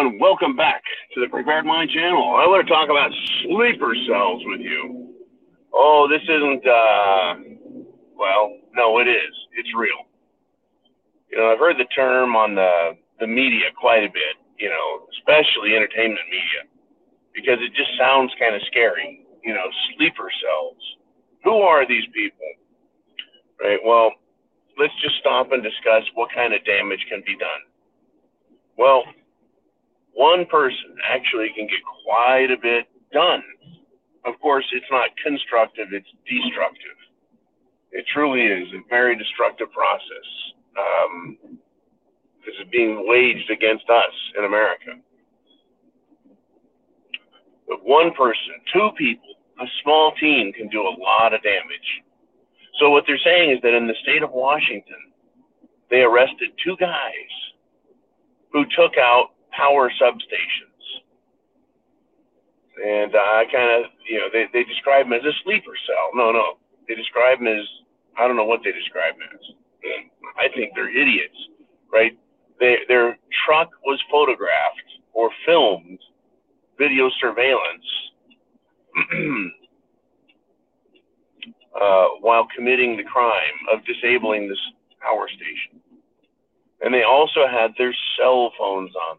Everyone, 0.00 0.18
welcome 0.18 0.56
back 0.56 0.82
to 1.14 1.20
the 1.20 1.28
Prepared 1.28 1.64
Mind 1.66 1.90
channel. 1.90 2.34
I 2.36 2.46
want 2.46 2.66
to 2.66 2.72
talk 2.72 2.88
about 2.88 3.10
sleeper 3.42 3.94
cells 4.08 4.42
with 4.46 4.60
you. 4.60 5.14
Oh, 5.74 6.08
this 6.08 6.22
isn't, 6.24 6.64
uh, 6.66 7.84
well, 8.16 8.56
no, 8.74 8.98
it 8.98 9.08
is. 9.08 9.34
It's 9.56 9.68
real. 9.76 10.08
You 11.30 11.38
know, 11.38 11.52
I've 11.52 11.58
heard 11.58 11.76
the 11.76 11.88
term 11.94 12.34
on 12.34 12.54
the, 12.54 12.96
the 13.20 13.26
media 13.26 13.66
quite 13.78 14.04
a 14.04 14.08
bit, 14.08 14.40
you 14.58 14.68
know, 14.68 15.06
especially 15.18 15.76
entertainment 15.76 16.24
media, 16.30 16.64
because 17.34 17.58
it 17.60 17.74
just 17.76 17.90
sounds 17.98 18.32
kind 18.40 18.54
of 18.54 18.62
scary. 18.70 19.26
You 19.44 19.54
know, 19.54 19.68
sleeper 19.96 20.30
cells. 20.40 20.80
Who 21.44 21.60
are 21.60 21.86
these 21.86 22.04
people? 22.14 22.48
Right? 23.60 23.80
Well, 23.84 24.12
let's 24.78 24.94
just 25.02 25.16
stop 25.20 25.52
and 25.52 25.62
discuss 25.62 26.04
what 26.14 26.32
kind 26.34 26.54
of 26.54 26.64
damage 26.64 27.04
can 27.10 27.22
be 27.26 27.36
done. 27.36 27.62
Well, 28.78 29.04
one 30.20 30.44
person 30.44 31.00
actually 31.08 31.48
can 31.56 31.66
get 31.66 31.80
quite 32.04 32.50
a 32.50 32.60
bit 32.60 32.84
done. 33.10 33.42
Of 34.26 34.38
course, 34.40 34.66
it's 34.72 34.90
not 34.90 35.08
constructive, 35.24 35.88
it's 35.92 36.12
destructive. 36.28 36.98
It 37.90 38.04
truly 38.12 38.44
is 38.44 38.68
a 38.74 38.84
very 38.90 39.16
destructive 39.16 39.72
process. 39.72 40.28
Um, 40.76 41.38
this 42.44 42.54
is 42.60 42.68
being 42.70 43.08
waged 43.08 43.50
against 43.50 43.88
us 43.88 44.12
in 44.36 44.44
America. 44.44 45.00
But 47.66 47.82
one 47.82 48.12
person, 48.12 48.60
two 48.74 48.90
people, 48.98 49.32
a 49.58 49.66
small 49.82 50.12
team 50.20 50.52
can 50.52 50.68
do 50.68 50.82
a 50.82 50.94
lot 51.00 51.32
of 51.32 51.42
damage. 51.42 51.90
So 52.78 52.90
what 52.90 53.04
they're 53.06 53.24
saying 53.24 53.52
is 53.52 53.58
that 53.62 53.72
in 53.72 53.86
the 53.86 53.96
state 54.02 54.22
of 54.22 54.32
Washington, 54.32 55.00
they 55.88 56.02
arrested 56.02 56.50
two 56.62 56.76
guys 56.78 57.32
who 58.52 58.64
took 58.76 58.98
out 58.98 59.30
power 59.56 59.90
substations. 60.00 60.68
And 62.82 63.14
I 63.14 63.44
kind 63.52 63.84
of, 63.84 63.90
you 64.08 64.18
know, 64.18 64.26
they, 64.32 64.46
they 64.52 64.64
describe 64.64 65.06
them 65.06 65.12
as 65.12 65.24
a 65.24 65.32
sleeper 65.44 65.76
cell. 65.86 66.10
No, 66.14 66.32
no. 66.32 66.58
They 66.88 66.94
describe 66.94 67.38
them 67.38 67.48
as, 67.48 67.66
I 68.18 68.26
don't 68.26 68.36
know 68.36 68.44
what 68.44 68.60
they 68.64 68.72
describe 68.72 69.14
them 69.18 69.28
as. 69.32 69.40
I 70.38 70.48
think 70.54 70.72
they're 70.74 70.90
idiots, 70.90 71.36
right? 71.92 72.16
They, 72.58 72.78
their 72.88 73.18
truck 73.46 73.68
was 73.84 74.00
photographed 74.10 74.88
or 75.12 75.30
filmed 75.46 75.98
video 76.78 77.10
surveillance 77.20 77.84
uh, 81.80 82.06
while 82.20 82.46
committing 82.56 82.96
the 82.96 83.04
crime 83.04 83.58
of 83.72 83.84
disabling 83.84 84.48
this 84.48 84.58
power 85.00 85.28
station. 85.28 85.80
And 86.80 86.94
they 86.94 87.02
also 87.02 87.46
had 87.46 87.72
their 87.76 87.94
cell 88.18 88.52
phones 88.58 88.94
on 88.96 89.18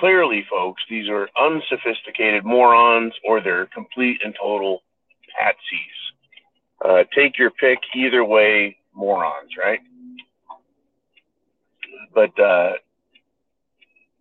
clearly, 0.00 0.44
folks, 0.50 0.82
these 0.88 1.08
are 1.08 1.28
unsophisticated 1.38 2.44
morons 2.44 3.12
or 3.24 3.40
they're 3.40 3.66
complete 3.66 4.18
and 4.24 4.34
total 4.40 4.82
patsies. 5.38 6.84
Uh, 6.84 7.04
take 7.14 7.38
your 7.38 7.50
pick 7.50 7.78
either 7.94 8.24
way, 8.24 8.78
morons, 8.94 9.50
right? 9.62 9.80
But 12.14 12.40
uh, 12.40 12.72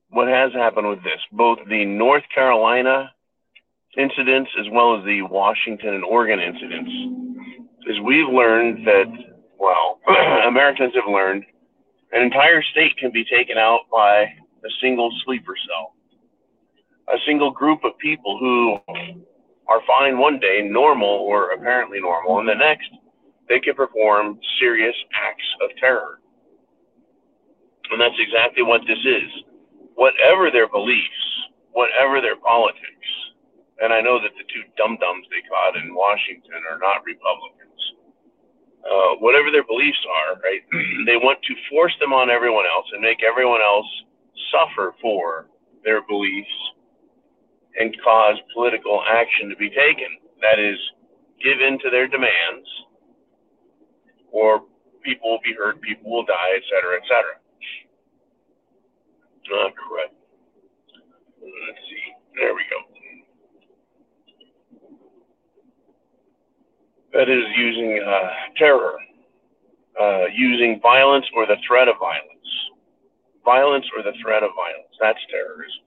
what 0.10 0.28
has 0.28 0.52
happened 0.54 0.90
with 0.90 1.04
this, 1.04 1.20
both 1.32 1.60
the 1.70 1.86
North 1.86 2.24
Carolina 2.34 3.12
incidents 3.98 4.52
as 4.60 4.66
well 4.72 4.98
as 4.98 5.06
the 5.06 5.22
Washington 5.24 5.96
and 5.96 6.04
Oregon 6.04 6.40
incidents, 6.40 6.92
is 7.88 8.00
we've 8.02 8.28
learned 8.28 8.86
that, 8.86 9.08
well, 9.58 10.00
Americans 10.48 10.94
have 10.96 11.12
learned 11.12 11.46
an 12.12 12.22
entire 12.22 12.62
state 12.62 12.98
can 12.98 13.12
be 13.12 13.24
taken 13.24 13.58
out 13.58 13.82
by 13.92 14.26
a 14.64 14.70
single 14.82 15.12
sleeper 15.26 15.56
cell, 15.68 15.94
a 17.08 17.18
single 17.26 17.52
group 17.52 17.84
of 17.84 17.98
people 17.98 18.38
who 18.40 18.78
are 19.68 19.82
fine 19.88 20.18
one 20.18 20.40
day, 20.40 20.62
normal 20.64 21.08
or 21.08 21.52
apparently 21.52 22.00
normal, 22.00 22.40
and 22.40 22.50
the 22.50 22.56
next 22.56 22.90
they 23.48 23.60
can 23.60 23.74
perform 23.74 24.40
serious 24.60 24.96
acts 25.14 25.46
of 25.62 25.76
terror. 25.78 26.20
And 27.92 28.00
that's 28.00 28.18
exactly 28.20 28.62
what 28.62 28.82
this 28.88 29.00
is. 29.04 29.30
Whatever 29.96 30.52
their 30.52 30.70
beliefs, 30.70 31.24
whatever 31.74 32.22
their 32.22 32.38
politics, 32.38 33.10
and 33.82 33.92
I 33.92 34.02
know 34.02 34.22
that 34.22 34.32
the 34.38 34.46
two 34.54 34.64
dum 34.78 34.98
dums 35.02 35.26
they 35.32 35.42
caught 35.50 35.76
in 35.76 35.96
Washington 35.96 36.62
are 36.70 36.78
not 36.78 37.04
Republicans. 37.06 37.82
Uh, 38.84 39.20
whatever 39.20 39.52
their 39.52 39.64
beliefs 39.64 40.00
are, 40.08 40.40
right? 40.42 40.62
they 41.06 41.18
want 41.18 41.40
to 41.44 41.54
force 41.70 41.94
them 42.00 42.14
on 42.14 42.30
everyone 42.30 42.66
else 42.66 42.86
and 42.94 43.02
make 43.02 43.24
everyone 43.24 43.62
else 43.62 43.88
suffer 44.52 44.94
for 45.02 45.48
their 45.84 46.02
beliefs 46.08 46.50
and 47.80 47.96
cause 48.04 48.36
political 48.54 49.02
action 49.08 49.50
to 49.50 49.56
be 49.56 49.70
taken. 49.70 50.08
That 50.42 50.60
is, 50.60 50.78
give 51.44 51.62
in 51.62 51.80
to 51.80 51.90
their 51.90 52.08
demands, 52.08 52.68
or 54.32 54.64
people 55.04 55.32
will 55.32 55.40
be 55.44 55.54
hurt, 55.58 55.82
people 55.82 56.12
will 56.12 56.26
die, 56.26 56.56
etc., 56.58 56.98
etc. 56.98 57.24
Not 59.50 59.74
correct. 59.76 60.14
Let's 61.42 61.80
see. 61.90 62.14
There 62.36 62.54
we 62.54 62.62
go. 62.70 62.78
That 67.14 67.30
is 67.30 67.44
using 67.58 68.04
uh, 68.06 68.30
terror, 68.58 68.98
uh, 70.00 70.26
using 70.32 70.80
violence 70.82 71.26
or 71.36 71.48
the 71.48 71.58
threat 71.68 71.88
of 71.88 71.96
violence 72.00 72.30
violence 73.50 73.86
or 73.98 74.04
the 74.04 74.14
threat 74.22 74.44
of 74.44 74.52
violence. 74.54 74.94
That's 75.02 75.20
terrorism. 75.32 75.82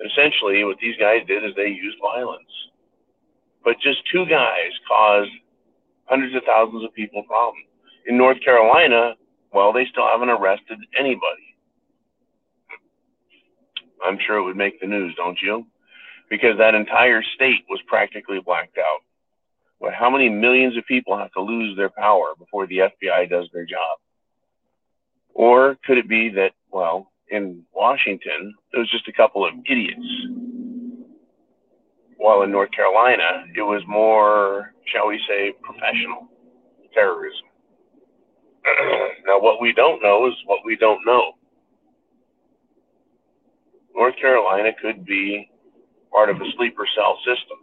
essentially, 0.00 0.64
what 0.64 0.78
these 0.80 0.96
guys 0.98 1.20
did 1.28 1.44
is 1.44 1.52
they 1.54 1.68
used 1.68 1.98
violence. 2.00 2.54
But 3.62 3.76
just 3.80 4.00
two 4.10 4.24
guys 4.26 4.72
caused 4.88 5.30
hundreds 6.06 6.34
of 6.34 6.42
thousands 6.44 6.84
of 6.84 6.94
people 6.94 7.22
problems. 7.24 7.68
In 8.06 8.16
North 8.16 8.40
Carolina, 8.42 9.14
well, 9.52 9.72
they 9.72 9.86
still 9.92 10.08
haven't 10.08 10.30
arrested 10.30 10.78
anybody. 10.98 11.48
I'm 14.04 14.18
sure 14.26 14.36
it 14.38 14.42
would 14.42 14.56
make 14.56 14.80
the 14.80 14.86
news, 14.86 15.14
don't 15.16 15.38
you? 15.40 15.66
Because 16.30 16.56
that 16.58 16.74
entire 16.74 17.22
state 17.34 17.62
was 17.68 17.80
practically 17.86 18.40
blacked 18.40 18.78
out. 18.78 19.02
Well, 19.78 19.92
how 19.96 20.10
many 20.10 20.28
millions 20.28 20.76
of 20.78 20.84
people 20.86 21.16
have 21.16 21.32
to 21.32 21.40
lose 21.42 21.76
their 21.76 21.90
power 21.90 22.34
before 22.38 22.66
the 22.66 22.78
FBI 22.78 23.28
does 23.28 23.48
their 23.52 23.66
job? 23.66 23.98
Or 25.34 25.76
could 25.84 25.98
it 25.98 26.08
be 26.08 26.28
that, 26.30 26.52
well, 26.70 27.10
in 27.30 27.62
Washington, 27.74 28.54
it 28.72 28.78
was 28.78 28.90
just 28.90 29.08
a 29.08 29.12
couple 29.12 29.46
of 29.46 29.54
idiots? 29.68 30.06
While 32.16 32.42
in 32.42 32.52
North 32.52 32.70
Carolina, 32.72 33.44
it 33.56 33.62
was 33.62 33.82
more, 33.88 34.74
shall 34.92 35.08
we 35.08 35.20
say, 35.28 35.52
professional 35.62 36.28
terrorism. 36.94 37.46
now, 39.26 39.40
what 39.40 39.60
we 39.60 39.72
don't 39.72 40.02
know 40.02 40.26
is 40.28 40.34
what 40.46 40.60
we 40.64 40.76
don't 40.76 41.04
know. 41.04 41.32
North 43.94 44.14
Carolina 44.20 44.70
could 44.80 45.04
be 45.04 45.50
part 46.12 46.30
of 46.30 46.36
a 46.36 46.44
sleeper 46.56 46.86
cell 46.94 47.18
system 47.24 47.58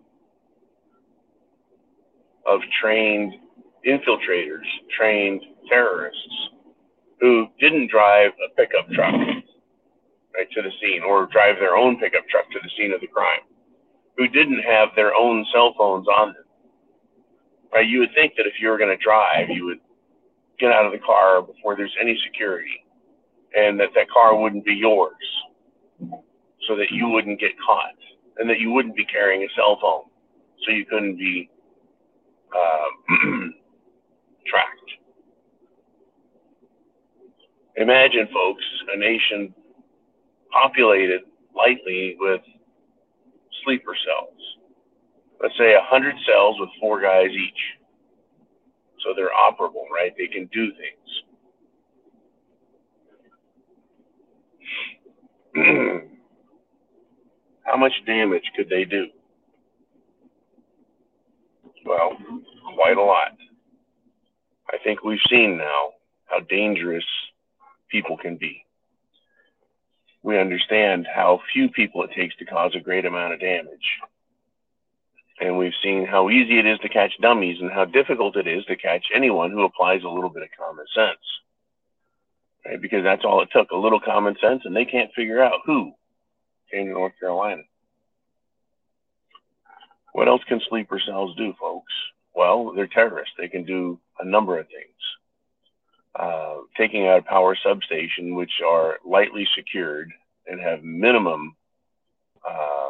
of 2.46 2.60
trained 2.82 3.34
infiltrators, 3.88 4.66
trained 4.98 5.42
terrorists 5.70 6.50
who 7.20 7.48
didn't 7.60 7.92
drive 7.92 8.32
a 8.46 8.54
pickup 8.56 8.90
truck 8.92 9.14
right 10.36 10.50
to 10.52 10.62
the 10.62 10.72
scene 10.82 11.02
or 11.04 11.28
drive 11.28 11.56
their 11.60 11.76
own 11.76 12.00
pickup 12.00 12.28
truck 12.30 12.50
to 12.52 12.60
the 12.62 12.70
scene 12.78 12.94
of 12.94 13.02
the 13.02 13.08
crime, 13.08 13.42
who 14.18 14.28
didn't 14.28 14.62
have 14.62 14.90
their 14.96 15.14
own 15.16 15.46
cell 15.54 15.74
phones 15.78 16.08
on 16.08 16.34
them. 16.34 16.44
Right? 17.74 17.88
You 17.88 18.00
would 18.00 18.14
think 18.16 18.34
that 18.38 18.48
if 18.48 18.54
you 18.62 18.70
were 18.70 18.78
going 18.78 18.96
to 18.96 19.04
drive, 19.04 19.50
you 19.50 19.66
would 19.66 19.80
get 20.60 20.72
out 20.72 20.86
of 20.86 20.92
the 20.92 21.00
car 21.00 21.42
before 21.42 21.76
there's 21.76 21.96
any 22.00 22.18
security, 22.26 22.86
and 23.56 23.80
that 23.80 23.90
that 23.96 24.10
car 24.10 24.36
wouldn't 24.40 24.66
be 24.66 24.74
yours, 24.74 25.14
so 26.68 26.76
that 26.76 26.92
you 26.92 27.10
wouldn't 27.10 27.40
get 27.40 27.52
caught, 27.66 27.96
and 28.38 28.50
that 28.50 28.60
you 28.60 28.72
wouldn't 28.72 28.96
be 28.96 29.06
carrying 29.06 29.44
a 29.44 29.48
cell 29.56 29.78
phone, 29.82 30.04
so 30.66 30.72
you 30.72 30.86
couldn't 30.86 31.18
be 31.18 31.50
uh, 32.56 32.90
Imagine, 37.78 38.28
folks, 38.34 38.64
a 38.94 38.98
nation 38.98 39.54
populated 40.52 41.22
lightly 41.56 42.16
with 42.20 42.42
sleeper 43.64 43.96
cells. 44.06 44.40
Let's 45.42 45.58
say 45.58 45.74
100 45.74 46.16
cells 46.28 46.58
with 46.60 46.70
four 46.80 47.02
guys 47.02 47.30
each. 47.32 47.78
So 49.04 49.14
they're 49.16 49.30
operable, 49.30 49.90
right? 49.94 50.14
They 50.18 50.28
can 50.28 50.50
do 50.52 50.72
things. 50.74 51.24
How 57.64 57.78
much 57.78 57.94
damage 58.06 58.44
could 58.56 58.68
they 58.70 58.84
do? 58.84 59.08
Well, 61.86 62.18
quite 62.76 62.98
a 62.98 63.04
lot. 63.04 63.38
I 64.70 64.78
think 64.84 65.04
we've 65.04 65.20
seen 65.30 65.58
now 65.58 65.92
how 66.26 66.40
dangerous 66.42 67.06
people 67.90 68.18
can 68.18 68.38
be. 68.38 68.66
We 70.22 70.38
understand 70.40 71.08
how 71.14 71.42
few 71.54 71.70
people 71.70 72.04
it 72.04 72.12
takes 72.16 72.36
to 72.38 72.46
cause 72.46 72.76
a 72.76 72.80
great 72.80 73.06
amount 73.06 73.34
of 73.34 73.40
damage. 73.40 74.00
And 75.40 75.58
we've 75.58 75.74
seen 75.82 76.06
how 76.06 76.30
easy 76.30 76.60
it 76.60 76.66
is 76.66 76.80
to 76.80 76.90
catch 76.90 77.14
dummies 77.22 77.62
and 77.62 77.72
how 77.72 77.86
difficult 77.86 78.36
it 78.36 78.48
is 78.48 78.66
to 78.66 78.76
catch 78.76 79.06
anyone 79.16 79.52
who 79.52 79.64
applies 79.64 80.04
a 80.04 80.10
little 80.10 80.30
bit 80.30 80.44
of 80.44 80.50
common 80.58 80.86
sense. 80.94 81.20
Right? 82.66 82.82
Because 82.82 83.04
that's 83.04 83.24
all 83.24 83.42
it 83.42 83.50
took 83.54 83.72
a 83.72 83.78
little 83.78 84.02
common 84.02 84.36
sense, 84.42 84.64
and 84.66 84.76
they 84.76 84.84
can't 84.84 85.14
figure 85.14 85.42
out 85.42 85.62
who 85.66 85.94
came 86.70 86.88
to 86.88 86.92
North 86.92 87.14
Carolina. 87.20 87.62
What 90.12 90.28
else 90.28 90.42
can 90.48 90.60
sleeper 90.68 91.00
cells 91.00 91.36
do, 91.38 91.54
folks? 91.60 91.94
Well, 92.36 92.74
they're 92.76 92.88
terrorists. 92.88 93.36
They 93.38 93.48
can 93.48 93.64
do 93.64 94.00
a 94.20 94.26
number 94.26 94.60
of 94.60 94.68
things. 94.68 94.99
Uh, 96.16 96.56
taking 96.76 97.08
out 97.08 97.20
a 97.20 97.22
power 97.22 97.56
substation, 97.64 98.36
which 98.36 98.52
are 98.66 98.98
lightly 99.06 99.48
secured 99.56 100.12
and 100.48 100.60
have 100.60 100.84
minimum 100.84 101.56
uh, 102.50 102.90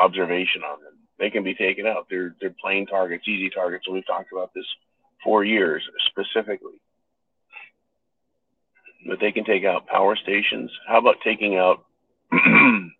observation 0.00 0.62
on 0.62 0.82
them. 0.82 0.94
They 1.18 1.30
can 1.30 1.42
be 1.42 1.54
taken 1.54 1.86
out. 1.86 2.06
They're 2.08 2.34
they're 2.40 2.54
plain 2.60 2.86
targets, 2.86 3.24
easy 3.26 3.50
targets. 3.50 3.88
We've 3.88 4.06
talked 4.06 4.32
about 4.32 4.54
this 4.54 4.64
for 5.22 5.44
years 5.44 5.82
specifically. 6.06 6.80
But 9.06 9.18
they 9.20 9.32
can 9.32 9.44
take 9.44 9.64
out 9.64 9.86
power 9.86 10.16
stations. 10.16 10.70
How 10.86 10.98
about 10.98 11.16
taking 11.24 11.56
out? 11.56 11.84
how 12.30 12.90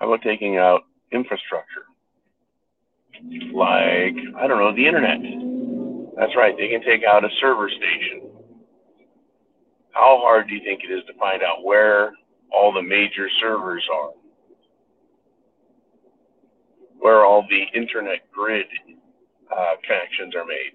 about 0.00 0.22
taking 0.22 0.58
out 0.58 0.82
infrastructure? 1.10 1.86
like, 3.52 4.16
I 4.36 4.46
don't 4.46 4.58
know, 4.58 4.74
the 4.74 4.86
internet. 4.86 5.18
That's 6.16 6.36
right, 6.36 6.54
they 6.56 6.68
can 6.68 6.82
take 6.82 7.04
out 7.04 7.24
a 7.24 7.28
server 7.40 7.68
station. 7.70 8.30
How 9.92 10.18
hard 10.20 10.48
do 10.48 10.54
you 10.54 10.60
think 10.64 10.82
it 10.84 10.92
is 10.92 11.04
to 11.06 11.14
find 11.18 11.42
out 11.42 11.64
where 11.64 12.12
all 12.52 12.72
the 12.72 12.82
major 12.82 13.28
servers 13.40 13.84
are? 13.92 14.10
Where 16.98 17.24
all 17.24 17.46
the 17.48 17.64
internet 17.78 18.30
grid 18.30 18.66
uh, 19.50 19.74
connections 19.84 20.34
are 20.34 20.44
made? 20.44 20.72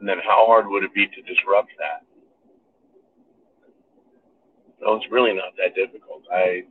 And 0.00 0.08
then 0.08 0.18
how 0.24 0.46
hard 0.46 0.66
would 0.68 0.84
it 0.84 0.94
be 0.94 1.06
to 1.06 1.22
disrupt 1.22 1.70
that? 1.78 2.04
No, 4.80 4.96
it's 4.96 5.06
really 5.10 5.34
not 5.34 5.54
that 5.56 5.74
difficult. 5.74 6.22
I 6.32 6.64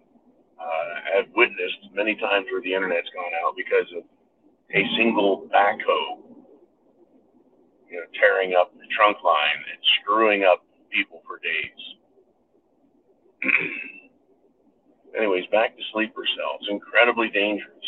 uh, 0.60 0.94
have 1.16 1.26
witnessed 1.36 1.94
many 1.94 2.16
times 2.16 2.48
where 2.52 2.62
the 2.62 2.74
internet's 2.74 3.10
gone 3.14 3.32
out 3.44 3.56
because 3.56 3.88
of 3.98 4.04
a 4.76 4.84
single 4.98 5.48
backhoe, 5.54 6.33
you 7.94 8.00
know, 8.00 8.10
tearing 8.20 8.56
up 8.60 8.74
the 8.74 8.90
trunk 8.90 9.18
line 9.24 9.62
and 9.70 9.78
screwing 10.02 10.44
up 10.44 10.66
people 10.90 11.22
for 11.28 11.38
days. 11.38 11.78
Anyways, 15.18 15.46
back 15.52 15.78
to 15.78 15.84
sleeper 15.94 16.26
cells. 16.36 16.66
Incredibly 16.72 17.30
dangerous. 17.30 17.86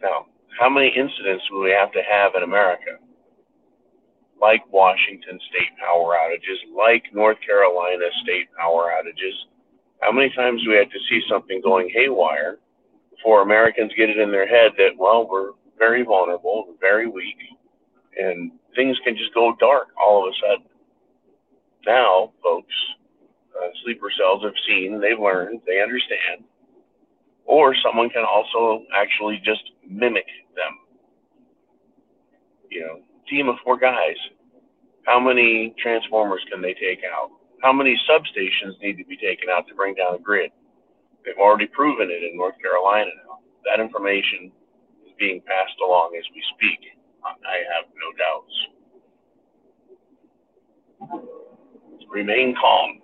Now, 0.00 0.26
how 0.60 0.70
many 0.70 0.86
incidents 0.94 1.42
will 1.50 1.64
we 1.64 1.72
have 1.72 1.90
to 1.92 2.02
have 2.08 2.36
in 2.36 2.44
America? 2.44 3.02
Like 4.40 4.62
Washington 4.70 5.40
state 5.50 5.74
power 5.82 6.14
outages, 6.14 6.62
like 6.76 7.02
North 7.12 7.38
Carolina 7.44 8.06
state 8.22 8.46
power 8.56 8.92
outages. 8.94 9.34
How 10.00 10.12
many 10.12 10.30
times 10.30 10.62
do 10.62 10.70
we 10.70 10.76
have 10.76 10.90
to 10.90 11.00
see 11.10 11.22
something 11.28 11.60
going 11.60 11.90
haywire 11.92 12.58
before 13.10 13.42
Americans 13.42 13.90
get 13.96 14.10
it 14.10 14.18
in 14.18 14.30
their 14.30 14.46
head 14.46 14.72
that, 14.78 14.90
well, 14.96 15.26
we're 15.28 15.52
very 15.76 16.04
vulnerable, 16.04 16.76
very 16.80 17.08
weak, 17.08 17.36
and 18.16 18.52
things 18.76 18.98
can 19.04 19.16
just 19.16 19.34
go 19.34 19.54
dark 19.58 19.88
all 20.02 20.26
of 20.26 20.32
a 20.32 20.36
sudden. 20.40 20.66
Now, 21.86 22.32
folks, 22.42 22.74
uh, 23.56 23.68
sleeper 23.84 24.10
cells 24.16 24.42
have 24.42 24.54
seen, 24.66 25.00
they've 25.00 25.18
learned, 25.18 25.60
they 25.66 25.82
understand, 25.82 26.44
or 27.44 27.74
someone 27.74 28.10
can 28.10 28.24
also 28.24 28.84
actually 28.94 29.40
just 29.44 29.62
mimic 29.88 30.26
them. 30.56 30.78
You 32.70 32.80
know, 32.80 33.00
team 33.28 33.48
of 33.48 33.56
four 33.62 33.78
guys. 33.78 34.16
How 35.04 35.20
many 35.20 35.74
transformers 35.80 36.40
can 36.50 36.62
they 36.62 36.74
take 36.74 37.00
out? 37.04 37.30
How 37.62 37.72
many 37.72 37.98
substations 38.08 38.80
need 38.82 38.96
to 38.96 39.04
be 39.04 39.16
taken 39.16 39.48
out 39.50 39.68
to 39.68 39.74
bring 39.74 39.94
down 39.94 40.14
a 40.14 40.18
grid? 40.18 40.50
They've 41.24 41.38
already 41.38 41.66
proven 41.66 42.10
it 42.10 42.22
in 42.22 42.36
North 42.36 42.54
Carolina 42.60 43.10
now. 43.26 43.38
That 43.64 43.80
information 43.80 44.52
is 45.06 45.12
being 45.18 45.40
passed 45.46 45.76
along 45.82 46.16
as 46.18 46.24
we 46.34 46.42
speak. 46.56 46.93
I 47.24 47.56
have 47.72 47.86
no 47.96 48.12
doubts. 48.20 48.54
Remain 52.10 52.54
calm, 52.60 53.00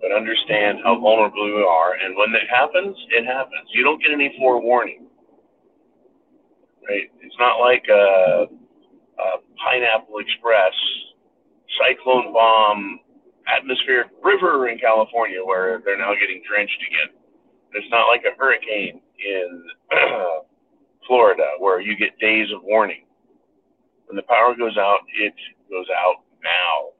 but 0.00 0.12
understand 0.12 0.78
how 0.82 0.98
vulnerable 0.98 1.46
you 1.46 1.66
are. 1.66 1.94
And 1.94 2.16
when 2.16 2.32
that 2.32 2.48
happens, 2.48 2.96
it 3.10 3.26
happens. 3.26 3.68
You 3.72 3.84
don't 3.84 4.00
get 4.00 4.12
any 4.12 4.34
forewarning. 4.38 5.06
Right? 6.88 7.10
It's 7.20 7.36
not 7.38 7.58
like 7.60 7.84
a, 7.90 8.46
a 9.18 9.38
Pineapple 9.62 10.18
Express 10.18 10.72
cyclone 11.78 12.32
bomb 12.32 13.00
atmospheric 13.48 14.08
river 14.22 14.68
in 14.68 14.78
California 14.78 15.44
where 15.44 15.82
they're 15.84 15.98
now 15.98 16.14
getting 16.14 16.42
drenched 16.48 16.80
again. 16.88 17.16
It's 17.72 17.90
not 17.90 18.06
like 18.06 18.22
a 18.24 18.38
hurricane 18.38 19.00
in 19.18 19.64
Florida 21.06 21.44
where 21.58 21.80
you 21.80 21.96
get 21.96 22.18
days 22.18 22.48
of 22.54 22.62
warning. 22.62 23.04
When 24.06 24.16
the 24.16 24.22
power 24.22 24.54
goes 24.56 24.76
out, 24.76 25.00
it 25.18 25.34
goes 25.70 25.86
out 25.90 26.22
now. 26.42 26.90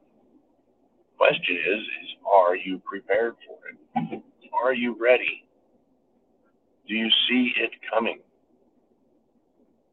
Question 1.17 1.55
is, 1.55 1.81
is 1.81 2.09
are 2.27 2.55
you 2.55 2.81
prepared 2.85 3.35
for 3.47 3.57
it? 3.69 4.21
Are 4.53 4.73
you 4.73 4.95
ready? 4.99 5.45
Do 6.87 6.95
you 6.95 7.09
see 7.29 7.53
it 7.57 7.71
coming? 7.91 8.19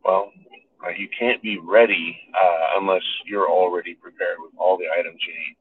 Well, 0.04 0.32
uh, 0.84 0.90
you 0.96 1.08
can't 1.18 1.40
be 1.42 1.58
ready 1.58 2.18
uh, 2.34 2.80
unless 2.80 3.02
you're 3.26 3.48
already 3.48 3.94
prepared 3.94 4.38
with 4.40 4.52
all 4.58 4.76
the 4.76 4.86
items 4.98 5.18
you 5.26 5.34
need 5.34 5.56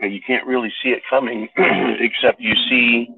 And 0.00 0.14
you 0.14 0.20
can't 0.26 0.46
really 0.46 0.72
see 0.82 0.90
it 0.90 1.02
coming 1.08 1.48
except 1.56 2.40
you 2.40 2.54
see 2.68 3.08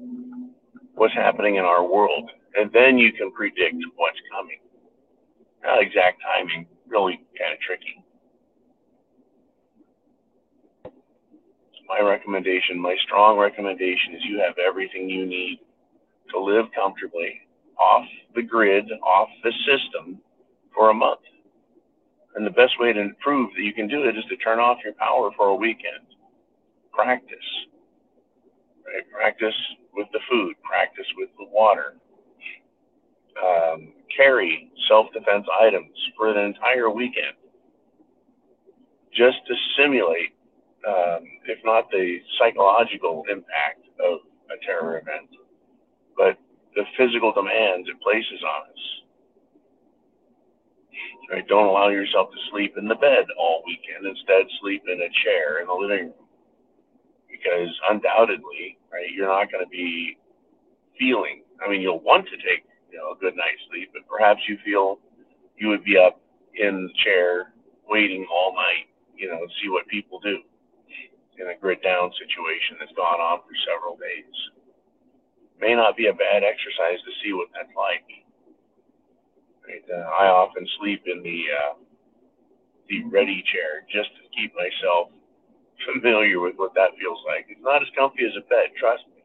what's 0.95 1.13
happening 1.13 1.55
in 1.55 1.65
our 1.65 1.83
world. 1.83 2.31
And 2.55 2.71
then 2.73 2.97
you 2.97 3.13
can 3.13 3.31
predict 3.31 3.75
what's 3.95 4.19
coming. 4.31 4.59
Now, 5.63 5.79
exact 5.79 6.21
timing, 6.21 6.67
really 6.87 7.21
kind 7.39 7.53
of 7.53 7.59
tricky. 7.59 8.03
My 11.87 11.99
recommendation, 11.99 12.79
my 12.79 12.95
strong 13.05 13.37
recommendation 13.37 14.15
is 14.15 14.21
you 14.23 14.39
have 14.39 14.57
everything 14.57 15.09
you 15.09 15.25
need 15.25 15.59
to 16.31 16.39
live 16.39 16.65
comfortably 16.73 17.41
off 17.77 18.05
the 18.35 18.41
grid, 18.41 18.85
off 19.03 19.29
the 19.43 19.51
system 19.65 20.19
for 20.73 20.89
a 20.89 20.93
month. 20.93 21.19
And 22.35 22.45
the 22.45 22.51
best 22.51 22.79
way 22.79 22.93
to 22.93 23.09
prove 23.19 23.51
that 23.55 23.63
you 23.63 23.73
can 23.73 23.87
do 23.87 24.07
it 24.07 24.17
is 24.17 24.23
to 24.29 24.37
turn 24.37 24.59
off 24.59 24.77
your 24.83 24.93
power 24.93 25.31
for 25.35 25.47
a 25.47 25.55
weekend 25.55 26.07
practice. 26.93 27.37
Right? 28.85 29.03
Practice 29.11 29.55
with 29.93 30.07
the 30.13 30.19
food, 30.29 30.55
practice 30.63 31.07
with 31.17 31.29
the 31.37 31.45
water. 31.51 31.95
Um, 33.41 33.93
carry 34.15 34.69
self 34.87 35.07
defense 35.13 35.45
items 35.61 35.97
for 36.17 36.29
an 36.29 36.37
entire 36.37 36.89
weekend 36.89 37.35
just 39.13 39.37
to 39.47 39.53
simulate, 39.77 40.33
um, 40.87 41.23
if 41.47 41.59
not 41.65 41.89
the 41.91 42.19
psychological 42.39 43.23
impact 43.31 43.83
of 43.99 44.19
a 44.51 44.65
terror 44.65 44.97
event, 44.97 45.29
but 46.17 46.37
the 46.75 46.83
physical 46.97 47.33
demands 47.33 47.87
it 47.89 47.99
places 48.01 48.41
on 48.43 48.69
us. 48.69 48.83
Right? 51.31 51.47
Don't 51.47 51.67
allow 51.67 51.89
yourself 51.89 52.29
to 52.31 52.37
sleep 52.51 52.75
in 52.77 52.87
the 52.87 52.95
bed 52.95 53.25
all 53.39 53.63
weekend. 53.65 54.05
Instead, 54.05 54.43
sleep 54.61 54.83
in 54.87 54.99
a 55.01 55.11
chair 55.23 55.61
in 55.61 55.67
the 55.67 55.73
living 55.73 56.11
room 56.11 56.27
because 57.29 57.69
undoubtedly, 57.89 58.77
right, 58.91 59.09
you're 59.15 59.27
not 59.27 59.51
going 59.51 59.63
to 59.63 59.69
be 59.69 60.17
feeling. 60.99 61.43
I 61.65 61.69
mean, 61.69 61.81
you'll 61.81 62.03
want 62.03 62.25
to 62.27 62.37
take 62.37 62.63
you 62.91 62.97
know 62.99 63.11
a 63.11 63.17
good 63.17 63.35
night's 63.35 63.63
sleep, 63.71 63.89
but 63.93 64.03
perhaps 64.07 64.41
you 64.47 64.57
feel 64.65 64.99
you 65.57 65.69
would 65.69 65.83
be 65.83 65.97
up 65.97 66.19
in 66.55 66.87
the 66.87 66.93
chair 67.03 67.53
waiting 67.87 68.25
all 68.31 68.53
night, 68.55 68.87
you 69.15 69.27
know, 69.29 69.39
see 69.61 69.69
what 69.69 69.87
people 69.87 70.19
do. 70.19 70.39
in 71.39 71.47
a 71.49 71.57
grid 71.59 71.81
down 71.81 72.11
situation 72.19 72.77
that's 72.79 72.91
gone 72.93 73.19
on 73.19 73.39
for 73.41 73.55
several 73.65 73.95
days. 73.97 74.35
May 75.59 75.73
not 75.75 75.97
be 75.97 76.07
a 76.07 76.13
bad 76.13 76.43
exercise 76.43 76.99
to 77.01 77.11
see 77.23 77.33
what 77.33 77.47
that's 77.53 77.71
like. 77.75 78.05
Right? 79.65 79.85
Uh, 79.89 80.05
I 80.09 80.27
often 80.27 80.67
sleep 80.79 81.03
in 81.05 81.23
the 81.23 81.39
uh, 81.49 81.73
the 82.89 83.03
ready 83.05 83.43
chair 83.53 83.85
just 83.89 84.09
to 84.19 84.23
keep 84.35 84.53
myself 84.53 85.09
familiar 85.93 86.39
with 86.39 86.55
what 86.57 86.73
that 86.75 86.91
feels 86.99 87.19
like. 87.25 87.47
It's 87.49 87.63
not 87.63 87.81
as 87.81 87.89
comfy 87.97 88.25
as 88.25 88.35
a 88.37 88.45
bed, 88.49 88.73
trust 88.77 89.03
me, 89.15 89.23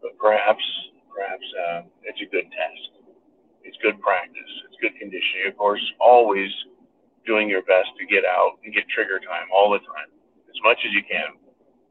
but 0.00 0.16
perhaps 0.18 0.62
perhaps 1.14 1.46
uh, 1.68 1.80
it's 2.02 2.20
a 2.20 2.28
good 2.32 2.48
test. 2.50 3.04
It's 3.62 3.76
good 3.82 4.00
practice. 4.00 4.52
It's 4.66 4.76
good 4.80 4.96
conditioning. 4.98 5.46
Of 5.48 5.56
course, 5.56 5.82
always 6.00 6.50
doing 7.26 7.48
your 7.48 7.62
best 7.62 7.94
to 7.98 8.06
get 8.06 8.24
out 8.24 8.58
and 8.64 8.74
get 8.74 8.88
trigger 8.88 9.20
time 9.20 9.46
all 9.54 9.70
the 9.70 9.78
time, 9.78 10.10
as 10.48 10.58
much 10.64 10.78
as 10.84 10.92
you 10.92 11.02
can, 11.06 11.38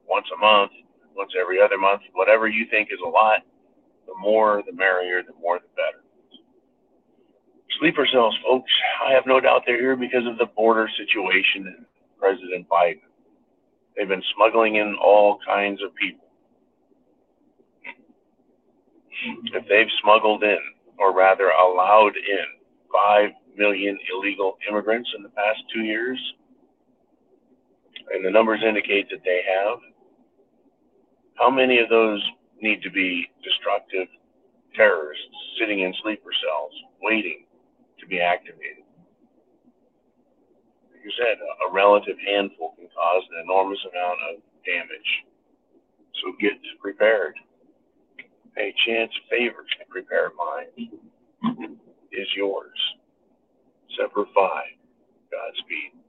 once 0.07 0.27
a 0.35 0.37
month, 0.37 0.71
once 1.15 1.31
every 1.39 1.61
other 1.61 1.77
month, 1.77 2.01
whatever 2.13 2.47
you 2.47 2.65
think 2.69 2.89
is 2.91 2.99
a 3.05 3.09
lot. 3.09 3.41
The 4.07 4.13
more, 4.19 4.61
the 4.65 4.73
merrier. 4.73 5.23
The 5.23 5.33
more, 5.39 5.59
the 5.59 5.71
better. 5.75 6.03
Sleeper 7.79 8.07
cells, 8.11 8.35
folks. 8.43 8.71
I 9.07 9.13
have 9.13 9.23
no 9.25 9.39
doubt 9.39 9.63
they're 9.65 9.79
here 9.79 9.95
because 9.95 10.27
of 10.27 10.37
the 10.37 10.47
border 10.47 10.89
situation 10.97 11.67
and 11.67 11.85
President 12.19 12.67
Biden. 12.67 13.07
They've 13.95 14.07
been 14.07 14.23
smuggling 14.35 14.75
in 14.75 14.95
all 15.01 15.39
kinds 15.45 15.81
of 15.81 15.95
people. 15.95 16.27
If 19.53 19.67
they've 19.67 19.91
smuggled 20.01 20.43
in, 20.43 20.59
or 20.97 21.13
rather 21.13 21.49
allowed 21.49 22.15
in, 22.15 22.45
5 22.91 23.29
million 23.57 23.97
illegal 24.13 24.57
immigrants 24.69 25.09
in 25.15 25.23
the 25.23 25.29
past 25.29 25.59
two 25.73 25.81
years, 25.81 26.19
and 28.13 28.25
the 28.25 28.29
numbers 28.29 28.61
indicate 28.67 29.09
that 29.09 29.23
they 29.23 29.41
have, 29.47 29.79
how 31.35 31.49
many 31.49 31.79
of 31.79 31.89
those 31.89 32.21
need 32.61 32.81
to 32.83 32.91
be 32.91 33.27
destructive 33.43 34.07
terrorists 34.75 35.25
sitting 35.59 35.81
in 35.81 35.93
sleeper 36.03 36.31
cells 36.43 36.73
waiting 37.01 37.45
to 37.99 38.05
be 38.05 38.19
activated? 38.19 38.83
Like 40.91 41.03
you 41.05 41.11
said, 41.17 41.37
a 41.67 41.73
relative 41.73 42.17
handful 42.25 42.73
can 42.77 42.87
cause 42.93 43.23
an 43.31 43.43
enormous 43.43 43.79
amount 43.91 44.19
of 44.29 44.41
damage. 44.65 45.25
So 46.21 46.33
get 46.39 46.53
prepared. 46.79 47.35
A 48.57 48.73
chance 48.85 49.11
favors 49.29 49.69
the 49.79 49.85
prepare 49.89 50.31
mind 50.37 50.89
is 52.11 52.27
yours. 52.35 52.77
Semper 53.97 54.25
Fi, 54.35 54.63
Godspeed. 55.31 56.00